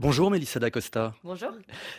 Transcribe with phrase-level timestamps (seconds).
[0.00, 1.12] Bonjour Mélissa D'Acosta.
[1.22, 1.50] Bonjour.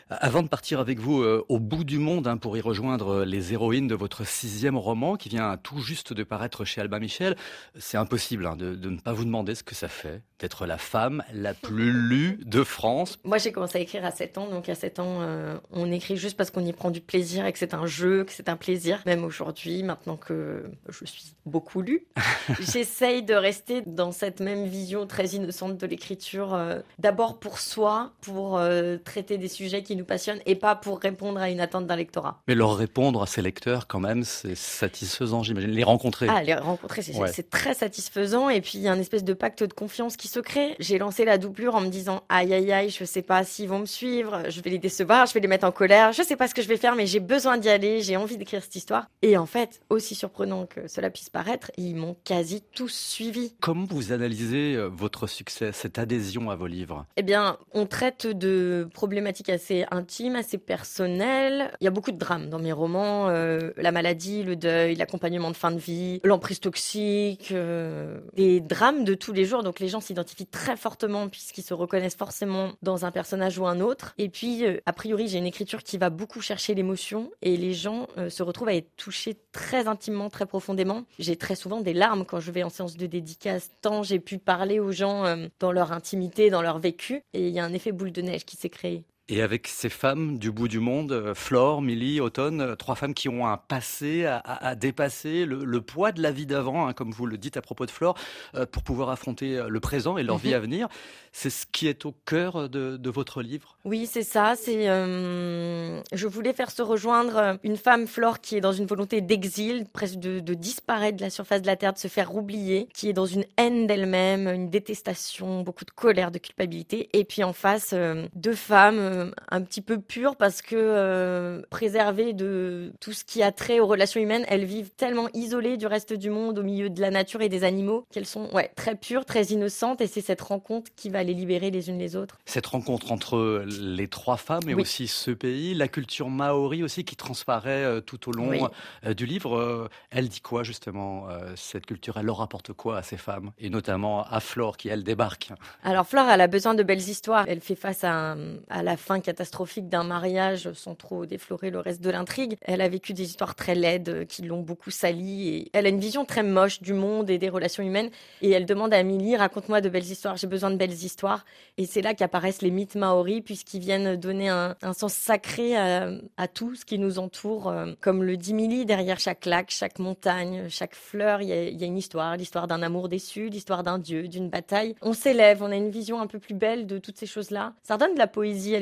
[0.09, 3.25] Avant de partir avec vous euh, au bout du monde hein, pour y rejoindre euh,
[3.25, 7.35] les héroïnes de votre sixième roman qui vient tout juste de paraître chez Albin Michel,
[7.77, 10.77] c'est impossible hein, de, de, ne pas vous demander ce que ça fait d'être la
[10.77, 13.17] femme la plus lue de France.
[13.23, 16.17] Moi j'ai commencé à écrire à 7 ans, donc à 7 ans euh, on écrit
[16.17, 18.57] juste parce qu'on y prend du plaisir et que c'est un jeu, que c'est un
[18.57, 18.99] plaisir.
[19.05, 22.05] Même aujourd'hui, maintenant que je suis beaucoup lue,
[22.59, 26.59] j'essaye de rester dans cette même vision très innocente de l'écriture,
[26.99, 31.39] d'abord pour soi pour euh, traiter des sujets qui nous passionnent et pas pour répondre
[31.39, 32.41] à une attente d'un lectorat.
[32.47, 35.71] Mais leur répondre à ces lecteurs, quand même, c'est satisfaisant, j'imagine.
[35.71, 36.27] Les rencontrer.
[36.29, 38.49] Ah, les rencontrer, c'est très satisfaisant.
[38.49, 40.75] Et puis, il y a un espèce de pacte de confiance qui se crée.
[40.79, 43.79] J'ai lancé la doublure en me disant aïe, aïe, aïe, je sais pas s'ils vont
[43.79, 46.47] me suivre, je vais les décevoir, je vais les mettre en colère, je sais pas
[46.47, 49.07] ce que je vais faire, mais j'ai besoin d'y aller, j'ai envie d'écrire cette histoire.
[49.21, 53.53] Et en fait, aussi surprenant que cela puisse paraître, ils m'ont quasi tous suivi.
[53.59, 57.05] Comment vous analysez euh, votre succès, cette adhésion à vos livres?
[57.17, 61.71] Eh bien, on traite de problématiques assez intimes, assez personnelles.
[61.81, 63.27] Il y a beaucoup de drames dans mes romans.
[63.29, 69.03] Euh, la maladie, le deuil, l'accompagnement de fin de vie, l'emprise toxique, euh, des drames
[69.03, 69.63] de tous les jours.
[69.63, 73.79] Donc les gens s'identifient très fortement puisqu'ils se reconnaissent forcément dans un personnage ou un
[73.79, 74.13] autre.
[74.17, 77.73] Et puis, euh, a priori, j'ai une écriture qui va beaucoup chercher l'émotion et les
[77.73, 81.03] gens se retrouvent à être touchés très intimement, très profondément.
[81.19, 84.37] J'ai très souvent des larmes quand je vais en séance de dédicace, tant j'ai pu
[84.37, 85.23] parler aux gens
[85.59, 87.23] dans leur intimité, dans leur vécu.
[87.33, 89.03] Et il y a un effet boule de neige qui s'est créé.
[89.33, 93.13] Et avec ces femmes du bout du monde, euh, Flore, Millie, Automne, euh, trois femmes
[93.13, 97.25] qui ont un passé à, dépasser, le, poids de la vie d'avant, hein, comme vous
[97.25, 98.17] le dites à propos de Flore,
[98.55, 100.55] euh, pour pouvoir affronter le présent et leur vie mhm.
[100.55, 100.87] à venir.
[101.31, 103.77] C'est ce qui est au cœur de, votre livre?
[103.85, 104.55] Oui, c'est ça.
[104.57, 109.85] C'est, je voulais faire se rejoindre une femme, Flore, qui est dans une volonté d'exil,
[109.93, 113.07] presque de, de, disparaître de la surface de la Terre, de se faire oublier, qui
[113.07, 117.09] est dans une haine d'elle-même, une détestation, beaucoup de colère, de culpabilité.
[117.13, 117.95] Et puis en face,
[118.35, 123.43] deux femmes euh, un petit peu pure parce que euh, préservées de tout ce qui
[123.43, 126.89] a trait aux relations humaines, elles vivent tellement isolées du reste du monde, au milieu
[126.89, 130.21] de la nature et des animaux, qu'elles sont ouais, très pures, très innocentes, et c'est
[130.21, 132.37] cette rencontre qui va les libérer les unes les autres.
[132.45, 137.15] Cette rencontre entre les trois femmes et aussi ce pays, la culture maori aussi qui
[137.15, 138.69] transparaît euh, tout au long
[139.15, 142.17] du livre, elle dit quoi justement cette culture?
[142.17, 143.51] Elle leur apporte quoi à ces femmes?
[143.57, 145.51] Et notamment à Flore qui elle débarque.
[145.83, 147.45] Alors Flore, elle a besoin de belles histoires.
[147.47, 148.35] Elle fait face à,
[148.69, 152.55] à la fin catastrophique d'un mariage sans trop déflorer le reste de l'intrigue.
[152.61, 155.89] Elle a vécu des histoires très laides euh, qui l'ont beaucoup salie et elle a
[155.89, 158.09] une vision très moche du monde et des relations humaines
[158.41, 161.45] et elle demande à Amélie raconte-moi de belles histoires, j'ai besoin de belles histoires
[161.77, 166.75] et c'est là qu'apparaissent les mythes maoris puisqu'ils viennent donner un, sens sacré à, tout
[166.75, 167.69] ce qui nous entoure.
[167.69, 171.87] Euh, comme le dit Millie, derrière chaque lac, chaque montagne, chaque fleur, il y a,
[171.87, 174.95] une histoire, l'histoire d'un amour déçu, l'histoire d'un dieu, d'une bataille.
[175.01, 177.73] On s'élève, on a une vision un peu plus belle de toutes ces choses-là.
[177.83, 178.79] Ça donne de la poésie à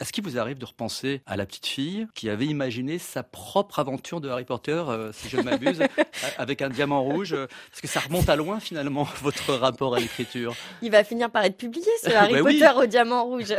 [0.00, 3.78] est-ce qu'il vous arrive de repenser à la petite fille qui avait imaginé sa propre
[3.78, 5.82] aventure de Harry Potter, euh, si je ne m'abuse,
[6.38, 10.00] avec un diamant rouge euh, Parce que ça remonte à loin finalement, votre rapport à
[10.00, 10.54] l'écriture?
[10.80, 13.54] Il va finir par être publié ce Harry bah Potter au diamant rouge.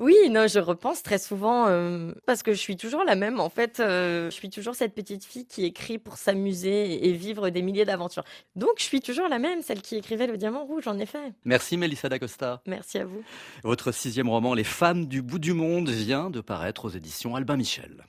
[0.00, 3.38] Oui, non, je repense très souvent euh, parce que je suis toujours la même.
[3.38, 7.62] En fait, je suis toujours cette petite fille qui écrit pour s'amuser et vivre des
[7.62, 8.24] milliers d'aventures.
[8.56, 11.32] Donc, je suis toujours la même, celle qui écrivait le diamant rouge, en effet.
[11.44, 12.62] Merci, Mélissa D'Acosta.
[12.66, 13.22] Merci à vous.
[13.62, 17.56] Votre sixième roman, Les femmes du bout du monde, vient de paraître aux éditions Albin
[17.56, 18.06] Michel.